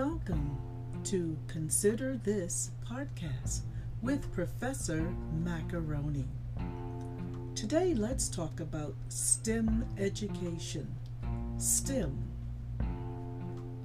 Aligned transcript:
welcome 0.00 0.56
to 1.04 1.36
Consider 1.46 2.16
This 2.16 2.70
podcast 2.88 3.60
with 4.00 4.32
Professor 4.32 5.14
Macaroni. 5.44 6.24
Today, 7.54 7.92
let's 7.92 8.26
talk 8.30 8.60
about 8.60 8.94
STEM 9.10 9.84
education. 9.98 10.90
STEM 11.58 12.16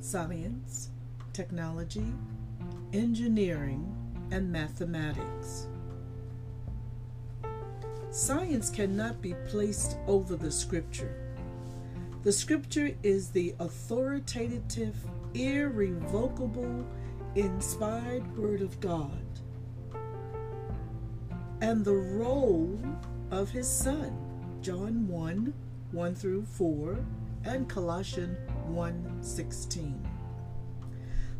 science, 0.00 0.88
technology, 1.34 2.14
engineering, 2.94 3.94
and 4.30 4.50
mathematics. 4.50 5.66
Science 8.10 8.70
cannot 8.70 9.20
be 9.20 9.34
placed 9.46 9.98
over 10.06 10.36
the 10.36 10.50
scripture. 10.50 11.27
The 12.24 12.32
scripture 12.32 12.90
is 13.02 13.30
the 13.30 13.54
authoritative, 13.58 14.96
irrevocable, 15.34 16.84
inspired 17.34 18.36
word 18.36 18.60
of 18.60 18.80
God 18.80 19.28
and 21.60 21.84
the 21.84 21.94
role 21.94 22.78
of 23.30 23.50
his 23.50 23.68
son, 23.68 24.16
John 24.62 25.06
1 25.08 25.52
1 25.90 26.14
through 26.14 26.44
4, 26.44 26.98
and 27.44 27.68
Colossians 27.68 28.36
1 28.66 29.18
16. 29.22 30.06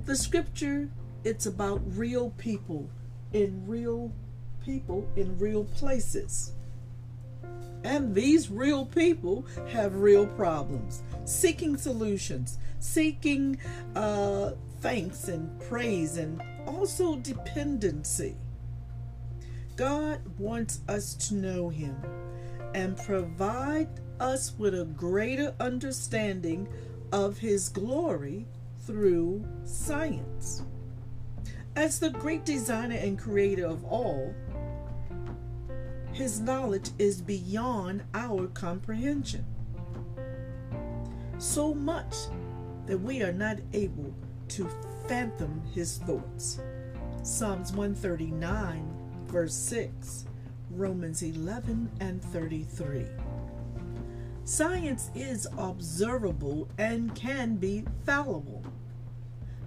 The 0.06 0.16
scripture, 0.16 0.88
it's 1.22 1.46
about 1.46 1.82
real 1.96 2.30
people 2.30 2.88
in 3.32 3.66
real 3.66 4.12
people 4.64 5.08
in 5.16 5.38
real 5.38 5.64
places. 5.64 6.52
And 7.84 8.14
these 8.14 8.50
real 8.50 8.84
people 8.84 9.46
have 9.68 9.96
real 9.96 10.26
problems, 10.26 11.02
seeking 11.24 11.76
solutions, 11.76 12.58
seeking 12.80 13.58
uh, 13.94 14.52
thanks 14.80 15.28
and 15.28 15.58
praise, 15.60 16.16
and 16.16 16.42
also 16.66 17.16
dependency. 17.16 18.36
God 19.76 20.20
wants 20.38 20.80
us 20.88 21.14
to 21.28 21.34
know 21.34 21.68
Him 21.68 21.96
and 22.74 22.96
provide 22.96 23.88
us 24.20 24.54
with 24.58 24.78
a 24.78 24.84
greater 24.84 25.54
understanding 25.60 26.68
of 27.12 27.38
His 27.38 27.68
glory 27.68 28.46
through 28.86 29.46
science. 29.64 30.62
As 31.76 32.00
the 32.00 32.10
great 32.10 32.44
designer 32.44 32.96
and 32.96 33.16
creator 33.18 33.66
of 33.66 33.84
all, 33.84 34.34
his 36.18 36.40
knowledge 36.40 36.90
is 36.98 37.22
beyond 37.22 38.02
our 38.12 38.48
comprehension. 38.48 39.44
So 41.38 41.72
much 41.72 42.12
that 42.86 42.98
we 42.98 43.22
are 43.22 43.32
not 43.32 43.58
able 43.72 44.12
to 44.48 44.68
fathom 45.06 45.62
his 45.72 45.98
thoughts. 45.98 46.60
Psalms 47.22 47.70
139, 47.70 49.26
verse 49.26 49.54
6, 49.54 50.26
Romans 50.70 51.22
11 51.22 51.88
and 52.00 52.20
33. 52.20 53.06
Science 54.42 55.12
is 55.14 55.46
observable 55.56 56.68
and 56.78 57.14
can 57.14 57.54
be 57.54 57.84
fallible. 58.04 58.64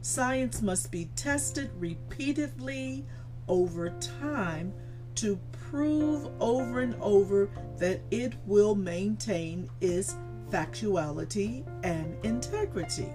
Science 0.02 0.62
must 0.62 0.92
be 0.92 1.06
tested 1.16 1.72
repeatedly 1.78 3.06
over 3.48 3.92
time 4.02 4.74
to 5.16 5.40
prove 5.52 6.30
over 6.40 6.82
and 6.82 6.96
over 7.02 7.50
that 7.78 8.02
it 8.12 8.34
will 8.46 8.76
maintain 8.76 9.70
its 9.80 10.16
factuality 10.50 11.66
and 11.84 12.16
integrity. 12.24 13.10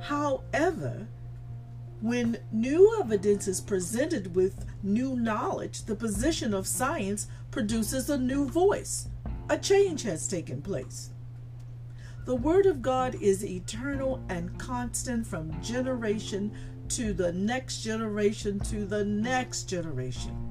However, 0.00 1.06
when 2.00 2.38
new 2.52 2.98
evidence 3.00 3.48
is 3.48 3.60
presented 3.60 4.34
with 4.34 4.66
new 4.82 5.16
knowledge, 5.16 5.84
the 5.84 5.94
position 5.94 6.52
of 6.52 6.66
science 6.66 7.28
produces 7.50 8.10
a 8.10 8.18
new 8.18 8.48
voice. 8.48 9.08
A 9.48 9.58
change 9.58 10.02
has 10.02 10.28
taken 10.28 10.60
place. 10.60 11.10
The 12.24 12.34
Word 12.34 12.66
of 12.66 12.80
God 12.80 13.14
is 13.16 13.44
eternal 13.44 14.22
and 14.30 14.58
constant 14.58 15.26
from 15.26 15.60
generation 15.62 16.52
to 16.88 17.12
the 17.12 17.32
next 17.32 17.82
generation 17.82 18.58
to 18.60 18.86
the 18.86 19.04
next 19.04 19.64
generation. 19.64 20.43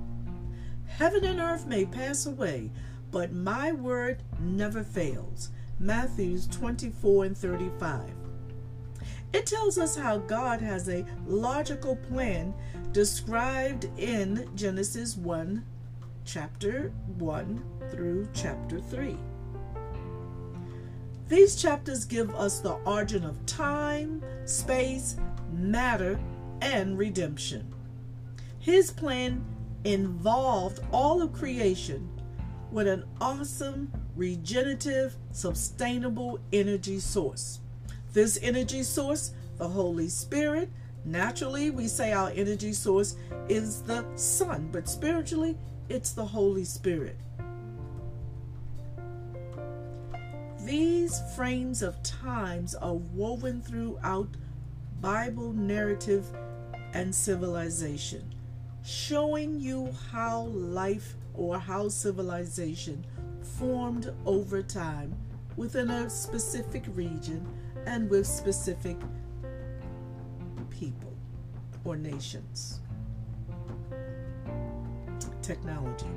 Heaven 0.87 1.23
and 1.23 1.39
earth 1.39 1.65
may 1.65 1.85
pass 1.85 2.25
away, 2.25 2.69
but 3.11 3.31
my 3.31 3.71
word 3.71 4.23
never 4.39 4.83
fails. 4.83 5.49
Matthews 5.79 6.47
24 6.47 7.25
and 7.25 7.37
35. 7.37 8.11
It 9.33 9.47
tells 9.47 9.77
us 9.79 9.95
how 9.95 10.19
God 10.19 10.61
has 10.61 10.87
a 10.87 11.05
logical 11.25 11.95
plan 11.95 12.53
described 12.91 13.89
in 13.97 14.47
Genesis 14.55 15.17
1, 15.17 15.65
chapter 16.23 16.93
1 17.17 17.63
through 17.89 18.29
chapter 18.33 18.79
3. 18.79 19.17
These 21.27 21.55
chapters 21.55 22.05
give 22.05 22.33
us 22.35 22.59
the 22.59 22.73
origin 22.85 23.23
of 23.23 23.43
time, 23.47 24.21
space, 24.45 25.15
matter, 25.51 26.19
and 26.61 26.97
redemption. 26.97 27.73
His 28.59 28.91
plan 28.91 29.43
involved 29.83 30.79
all 30.91 31.21
of 31.21 31.33
creation 31.33 32.09
with 32.71 32.87
an 32.87 33.03
awesome, 33.19 33.91
regenerative, 34.15 35.15
sustainable 35.31 36.39
energy 36.51 36.99
source. 36.99 37.59
This 38.13 38.39
energy 38.41 38.83
source, 38.83 39.33
the 39.57 39.67
Holy 39.67 40.09
Spirit, 40.09 40.69
naturally 41.05 41.69
we 41.69 41.87
say 41.87 42.13
our 42.13 42.29
energy 42.29 42.73
source 42.73 43.15
is 43.49 43.81
the 43.83 44.05
sun, 44.15 44.69
but 44.71 44.87
spiritually 44.87 45.57
it's 45.89 46.13
the 46.13 46.25
Holy 46.25 46.63
Spirit. 46.63 47.17
These 50.61 51.21
frames 51.35 51.81
of 51.81 52.01
times 52.03 52.73
are 52.73 52.93
woven 52.93 53.61
throughout 53.61 54.29
Bible 55.01 55.51
narrative 55.51 56.25
and 56.93 57.13
civilization 57.13 58.32
showing 58.83 59.59
you 59.59 59.89
how 60.11 60.41
life 60.41 61.15
or 61.33 61.57
how 61.57 61.87
civilization 61.87 63.05
formed 63.57 64.13
over 64.25 64.61
time 64.61 65.15
within 65.55 65.89
a 65.89 66.09
specific 66.09 66.83
region 66.93 67.47
and 67.85 68.09
with 68.09 68.27
specific 68.27 68.97
people 70.69 71.13
or 71.85 71.95
nations. 71.95 72.81
Technology. 75.41 76.07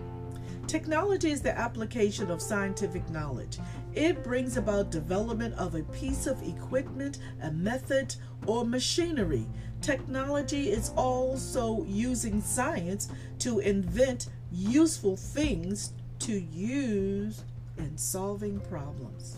Technology 0.67 1.31
is 1.31 1.43
the 1.43 1.57
application 1.57 2.31
of 2.31 2.43
scientific 2.43 3.09
knowledge. 3.11 3.59
It 3.97 4.23
brings 4.23 4.57
about 4.57 4.93
development 4.93 5.55
of 5.55 5.75
a 5.75 5.83
piece 5.83 6.29
of 6.29 6.41
equipment, 6.47 7.19
a 7.43 7.51
method, 7.51 8.15
or 8.47 8.65
machinery 8.65 9.47
Technology 9.81 10.71
is 10.71 10.91
also 10.97 11.85
using 11.85 12.41
science 12.41 13.09
to 13.39 13.61
invent 13.61 14.29
useful 14.51 15.17
things 15.17 15.93
to 16.21 16.41
use 16.41 17.45
in 17.79 17.97
solving 17.97 18.59
problems. 18.61 19.37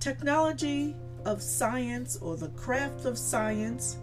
Technology 0.00 0.94
of 1.24 1.42
science 1.42 2.16
or 2.16 2.36
the 2.36 2.48
craft 2.50 3.04
of 3.04 3.18
science, 3.18 3.98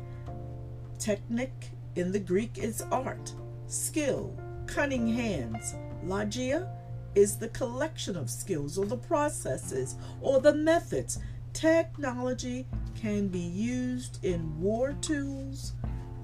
technic 1.00 1.72
in 1.96 2.12
the 2.12 2.20
Greek 2.20 2.58
is 2.58 2.84
art, 2.92 3.34
skill, 3.68 4.38
cunning 4.68 5.08
hands. 5.08 5.74
Logia 6.04 6.70
is 7.16 7.38
the 7.38 7.50
collection 7.50 8.16
of 8.16 8.30
skills 8.30 8.78
or 8.78 8.86
the 8.86 8.98
processes 8.98 9.96
or 10.22 10.40
the 10.40 10.54
methods. 10.54 11.20
Technology 11.54 12.66
can 12.96 13.28
be 13.28 13.40
used 13.40 14.24
in 14.24 14.60
war 14.60 14.94
tools, 15.02 15.74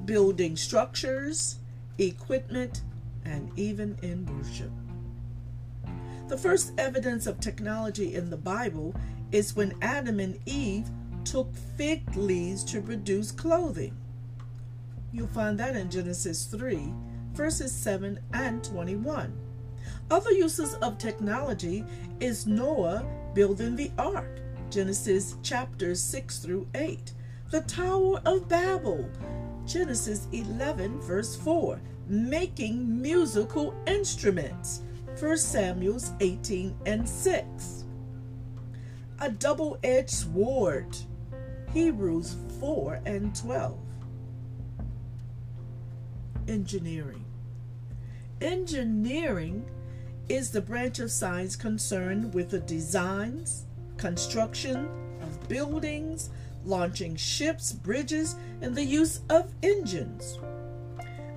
building 0.05 0.55
structures, 0.55 1.57
equipment, 1.97 2.81
and 3.25 3.51
even 3.57 3.97
in 4.01 4.25
worship. 4.25 4.71
The 6.27 6.37
first 6.37 6.73
evidence 6.77 7.27
of 7.27 7.39
technology 7.39 8.15
in 8.15 8.29
the 8.29 8.37
Bible 8.37 8.95
is 9.31 9.55
when 9.55 9.75
Adam 9.81 10.19
and 10.19 10.39
Eve 10.45 10.89
took 11.23 11.53
fig 11.77 12.15
leaves 12.15 12.63
to 12.65 12.81
produce 12.81 13.31
clothing. 13.31 13.95
You'll 15.11 15.27
find 15.27 15.59
that 15.59 15.75
in 15.75 15.89
Genesis 15.89 16.45
3, 16.45 16.93
verses 17.33 17.71
7 17.71 18.19
and 18.33 18.63
21. 18.63 19.48
Other 20.11 20.31
uses 20.31 20.75
of 20.75 20.97
technology 20.97 21.85
is 22.19 22.47
Noah 22.47 23.05
building 23.33 23.75
the 23.75 23.91
ark 23.97 24.41
Genesis 24.69 25.35
chapters 25.41 26.01
6 26.01 26.39
through 26.39 26.67
8. 26.75 27.13
The 27.49 27.61
Tower 27.61 28.21
of 28.25 28.47
Babel, 28.47 29.09
Genesis 29.65 30.27
11, 30.31 31.01
verse 31.01 31.35
4, 31.35 31.81
making 32.07 33.01
musical 33.01 33.73
instruments, 33.87 34.81
1 35.19 35.37
Samuel 35.37 35.99
18 36.19 36.75
and 36.85 37.07
6. 37.07 37.83
A 39.21 39.31
double 39.31 39.79
edged 39.83 40.11
sword, 40.11 40.95
Hebrews 41.73 42.35
4 42.59 43.01
and 43.05 43.35
12. 43.35 43.77
Engineering. 46.47 47.25
Engineering 48.41 49.65
is 50.29 50.51
the 50.51 50.61
branch 50.61 50.99
of 50.99 51.11
science 51.11 51.55
concerned 51.55 52.33
with 52.33 52.51
the 52.51 52.59
designs, 52.59 53.65
construction 53.97 54.87
of 55.21 55.49
buildings, 55.49 56.29
launching 56.63 57.15
ships, 57.15 57.73
bridges, 57.73 58.35
and 58.61 58.75
the 58.75 58.83
use 58.83 59.21
of 59.29 59.51
engines. 59.63 60.39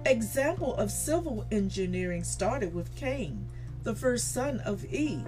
Example 0.05 0.75
of 0.77 0.91
civil 0.91 1.47
engineering 1.51 2.23
started 2.23 2.75
with 2.75 2.95
Cain, 2.95 3.49
the 3.83 3.95
first 3.95 4.33
son 4.33 4.61
of 4.61 4.85
Eve. 4.85 5.27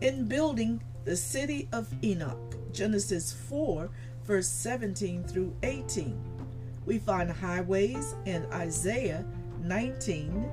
In 0.00 0.26
building 0.26 0.80
the 1.04 1.16
city 1.16 1.68
of 1.72 1.92
Enoch, 2.04 2.54
Genesis 2.72 3.32
4, 3.32 3.90
verse 4.24 4.48
17 4.48 5.24
through 5.24 5.54
18. 5.64 6.18
We 6.86 6.98
find 6.98 7.30
highways 7.30 8.14
in 8.24 8.46
Isaiah 8.52 9.24
19, 9.62 10.48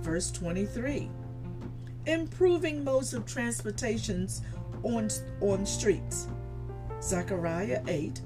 verse 0.00 0.30
23. 0.30 1.10
Improving 2.06 2.82
modes 2.84 3.14
of 3.14 3.26
transportations 3.26 4.42
on, 4.82 5.08
on 5.40 5.66
streets. 5.66 6.28
Zechariah 7.02 7.82
8, 7.86 8.20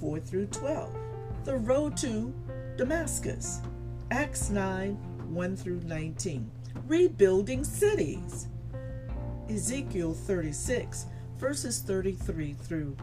4 0.00 0.20
through 0.20 0.46
12. 0.46 0.94
The 1.44 1.56
road 1.56 1.96
to 1.98 2.34
Damascus. 2.76 3.60
Acts 4.10 4.50
9, 4.50 4.94
1 5.34 5.56
through 5.56 5.80
19. 5.84 6.50
Rebuilding 6.86 7.64
cities. 7.64 8.48
Ezekiel 9.48 10.14
36, 10.14 11.06
verses 11.38 11.80
33 11.80 12.54
through 12.54 12.96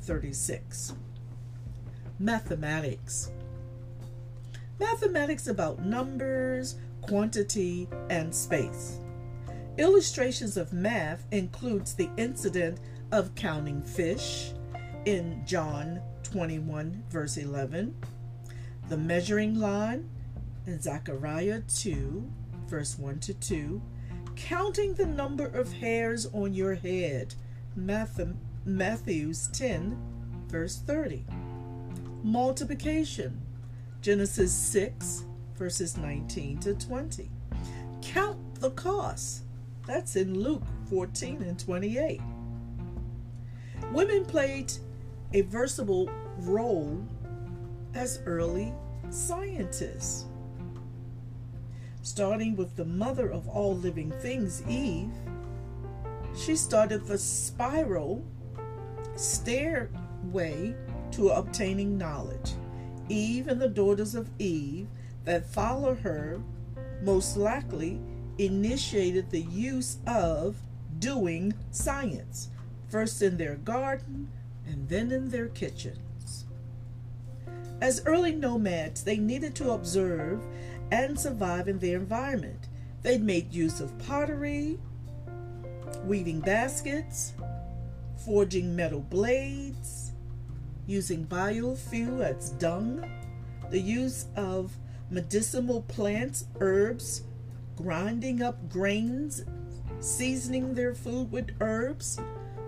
36. 0.00 0.94
Mathematics. 2.18 3.30
Mathematics 4.80 5.46
about 5.46 5.84
numbers, 5.84 6.76
quantity, 7.06 7.88
and 8.10 8.34
space. 8.34 8.98
Illustrations 9.78 10.56
of 10.56 10.72
math 10.72 11.26
includes 11.32 11.94
the 11.94 12.10
incident 12.16 12.78
of 13.12 13.34
counting 13.34 13.82
fish 13.82 14.52
in 15.04 15.42
John 15.46 16.00
21 16.22 17.04
verse 17.10 17.36
11, 17.36 17.94
the 18.88 18.96
measuring 18.96 19.58
line 19.58 20.08
in 20.66 20.80
Zechariah 20.80 21.60
2 21.68 22.30
verse 22.66 22.98
1 22.98 23.18
to 23.20 23.34
2, 23.34 23.82
counting 24.36 24.94
the 24.94 25.06
number 25.06 25.46
of 25.46 25.72
hairs 25.72 26.26
on 26.32 26.54
your 26.54 26.74
head, 26.74 27.34
Matthew 27.76 28.34
Matthews 28.64 29.48
10 29.52 29.98
verse 30.48 30.78
30. 30.78 31.24
Multiplication, 32.22 33.42
Genesis 34.00 34.52
6 34.52 35.24
verses 35.56 35.96
19 35.96 36.58
to 36.58 36.74
20. 36.74 37.30
Count 38.02 38.60
the 38.60 38.70
cost, 38.70 39.44
that's 39.86 40.16
in 40.16 40.38
Luke 40.38 40.64
14 40.90 41.42
and 41.42 41.58
28. 41.58 42.20
Women 43.92 44.24
played 44.24 44.72
a 45.32 45.42
versatile 45.42 46.10
role 46.38 47.02
as 47.94 48.20
early 48.26 48.72
scientists. 49.10 50.26
Starting 52.02 52.54
with 52.56 52.76
the 52.76 52.84
mother 52.84 53.30
of 53.30 53.48
all 53.48 53.76
living 53.76 54.10
things, 54.20 54.62
Eve, 54.68 55.12
she 56.36 56.56
started 56.56 57.06
the 57.06 57.16
spiral 57.16 58.24
stairway 59.16 60.74
to 61.12 61.28
obtaining 61.30 61.96
knowledge. 61.96 62.52
Eve 63.08 63.48
and 63.48 63.60
the 63.60 63.68
daughters 63.68 64.14
of 64.14 64.28
Eve 64.38 64.88
that 65.24 65.46
follow 65.46 65.94
her 65.94 66.40
most 67.02 67.36
likely 67.36 68.00
initiated 68.38 69.30
the 69.30 69.42
use 69.42 69.98
of 70.06 70.56
doing 70.98 71.54
science, 71.70 72.50
first 72.88 73.22
in 73.22 73.36
their 73.36 73.56
garden 73.56 74.28
and 74.66 74.88
then 74.88 75.10
in 75.12 75.30
their 75.30 75.48
kitchens. 75.48 76.44
As 77.80 78.02
early 78.06 78.32
nomads, 78.32 79.04
they 79.04 79.18
needed 79.18 79.54
to 79.56 79.72
observe 79.72 80.42
and 80.90 81.18
survive 81.18 81.68
in 81.68 81.78
their 81.78 81.98
environment. 81.98 82.68
They'd 83.02 83.22
made 83.22 83.52
use 83.52 83.80
of 83.80 83.96
pottery, 83.98 84.78
weaving 86.04 86.40
baskets, 86.40 87.34
forging 88.24 88.74
metal 88.74 89.00
blades, 89.00 90.12
using 90.86 91.26
biofuel 91.26 92.22
as 92.22 92.50
dung, 92.50 93.04
the 93.70 93.80
use 93.80 94.26
of 94.36 94.72
medicinal 95.10 95.82
plants, 95.82 96.46
herbs, 96.60 97.22
grinding 97.76 98.42
up 98.42 98.68
grains, 98.68 99.44
seasoning 100.00 100.74
their 100.74 100.94
food 100.94 101.30
with 101.30 101.50
herbs, 101.60 102.20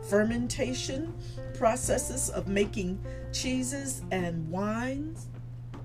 fermentation, 0.09 1.15
processes 1.55 2.31
of 2.31 2.49
making 2.49 3.01
cheeses 3.33 4.03
and 4.11 4.49
wines, 4.51 5.29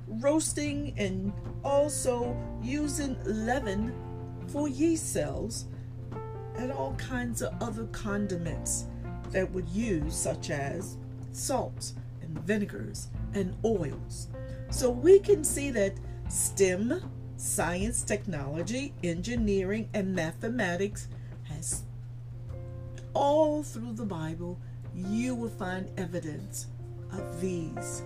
roasting, 0.08 0.94
and 0.98 1.34
also 1.64 2.36
using 2.62 3.18
leaven 3.24 3.94
for 4.48 4.68
yeast 4.68 5.14
cells, 5.14 5.66
and 6.58 6.72
all 6.72 6.94
kinds 6.96 7.42
of 7.42 7.54
other 7.62 7.86
condiments 7.88 8.86
that 9.32 9.50
would 9.52 9.68
use, 9.70 10.16
such 10.16 10.50
as 10.50 10.98
salts 11.32 11.96
and 12.22 12.38
vinegars 12.40 13.08
and 13.34 13.56
oils. 13.64 14.28
So 14.70 14.90
we 14.90 15.20
can 15.20 15.44
see 15.44 15.72
that 15.72 15.94
STEM, 16.32 17.02
science, 17.36 18.04
technology, 18.04 18.94
engineering, 19.04 19.90
and 19.94 20.16
mathematics 20.16 21.10
has 21.44 21.84
all 23.14 23.64
through 23.64 23.92
the 23.92 24.06
Bible, 24.06 24.58
you 24.96 25.36
will 25.36 25.50
find 25.50 25.92
evidence 25.98 26.68
of 27.12 27.42
these 27.42 28.04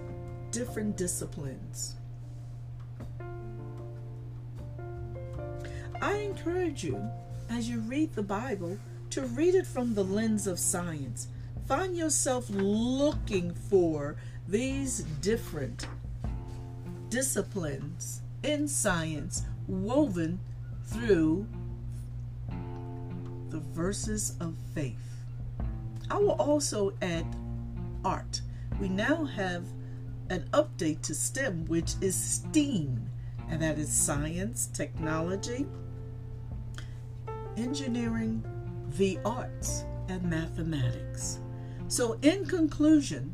different 0.50 0.98
disciplines. 0.98 1.98
I 6.02 6.14
encourage 6.16 6.84
you, 6.84 7.00
as 7.52 7.70
you 7.70 7.80
read 7.82 8.16
the 8.16 8.24
Bible, 8.24 8.80
to 9.12 9.22
read 9.22 9.54
it 9.54 9.68
from 9.68 9.94
the 9.94 10.04
lens 10.04 10.48
of 10.48 10.58
science. 10.58 11.28
Find 11.68 11.96
yourself 11.96 12.50
looking 12.50 13.54
for 13.54 14.16
these 14.48 15.02
different 15.22 15.88
disciplines 17.10 18.22
in 18.44 18.68
science 18.68 19.44
woven 19.68 20.40
through 20.86 21.48
the 23.50 23.60
verses 23.60 24.36
of 24.40 24.56
faith. 24.74 25.24
I 26.10 26.18
will 26.18 26.32
also 26.32 26.94
add 27.02 27.26
art. 28.04 28.42
We 28.80 28.90
now 28.90 29.26
have 29.26 29.64
an 30.30 30.48
update 30.52 31.02
to 31.04 31.16
STEM, 31.16 31.66
which 31.66 31.94
is 32.02 32.16
STEAM, 32.16 33.10
and 33.50 33.62
that 33.62 33.78
is 33.78 33.92
science, 33.92 34.68
technology, 34.68 35.66
engineering, 37.58 38.44
the 38.98 39.20
arts, 39.24 39.86
and 40.10 40.24
mathematics. 40.24 41.40
So, 41.88 42.18
in 42.22 42.46
conclusion, 42.46 43.34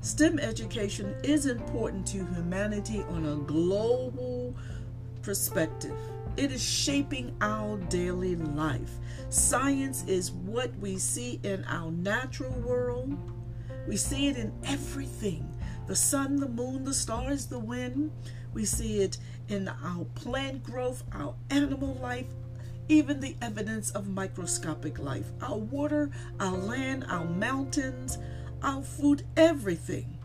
STEM 0.00 0.38
education 0.38 1.12
is 1.24 1.46
important 1.46 2.06
to 2.06 2.18
humanity 2.18 3.04
on 3.10 3.26
a 3.26 3.36
global 3.36 4.54
perspective. 5.22 5.96
It 6.36 6.52
is 6.52 6.62
shaping 6.62 7.34
our 7.40 7.78
daily 7.88 8.36
life. 8.36 8.92
Science 9.28 10.04
is 10.06 10.30
what 10.30 10.72
we 10.78 10.98
see 10.98 11.40
in 11.42 11.64
our 11.64 11.90
natural 11.90 12.52
world. 12.60 13.18
We 13.88 13.96
see 13.96 14.28
it 14.28 14.36
in 14.36 14.52
everything 14.64 15.52
the 15.88 15.96
sun, 15.96 16.36
the 16.36 16.48
moon, 16.48 16.84
the 16.84 16.94
stars, 16.94 17.46
the 17.46 17.58
wind. 17.58 18.12
We 18.54 18.66
see 18.66 19.00
it 19.00 19.18
in 19.48 19.66
our 19.68 20.04
plant 20.14 20.62
growth, 20.62 21.02
our 21.12 21.34
animal 21.50 21.94
life, 21.94 22.26
even 22.88 23.20
the 23.20 23.34
evidence 23.42 23.90
of 23.90 24.06
microscopic 24.06 24.98
life, 24.98 25.26
our 25.42 25.56
water, 25.56 26.10
our 26.38 26.56
land, 26.56 27.04
our 27.08 27.24
mountains, 27.24 28.18
our 28.62 28.82
food, 28.82 29.24
everything. 29.36 30.18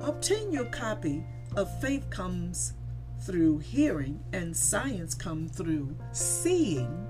Obtain 0.00 0.52
your 0.52 0.66
copy 0.66 1.24
of 1.56 1.80
Faith 1.80 2.08
Comes 2.10 2.74
Through 3.22 3.58
Hearing 3.58 4.20
and 4.32 4.56
Science 4.56 5.14
Come 5.14 5.48
Through 5.48 5.96
Seeing 6.12 7.06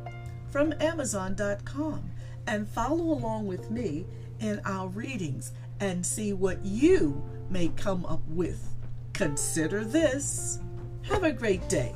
from 0.51 0.73
Amazon.com 0.81 2.11
and 2.47 2.67
follow 2.67 3.13
along 3.13 3.47
with 3.47 3.71
me 3.71 4.07
in 4.41 4.61
our 4.65 4.89
readings 4.89 5.53
and 5.81 6.05
see 6.05 6.33
what 6.33 6.65
you 6.65 7.23
may 7.51 7.69
come 7.69 8.07
up 8.07 8.27
with. 8.29 8.69
Consider 9.13 9.85
this. 9.85 10.61
Have 11.03 11.25
a 11.25 11.33
great 11.33 11.69
day. 11.69 11.95